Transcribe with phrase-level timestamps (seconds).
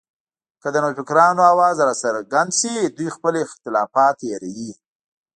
[0.61, 4.71] که د نوفکرانو اواز راڅرګند شي، دوی خپل اختلافات هېروي